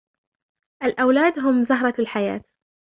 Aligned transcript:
الأولاد 0.83 1.39
هم 1.39 1.63
زَهرةُ 1.63 1.93
الحياة. 1.99 2.41